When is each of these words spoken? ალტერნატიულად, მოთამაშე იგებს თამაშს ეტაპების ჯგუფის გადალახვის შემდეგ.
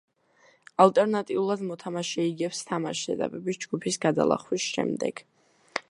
ალტერნატიულად, 0.85 1.61
მოთამაშე 1.73 2.25
იგებს 2.29 2.63
თამაშს 2.71 3.13
ეტაპების 3.17 3.63
ჯგუფის 3.67 4.03
გადალახვის 4.07 4.69
შემდეგ. 4.73 5.25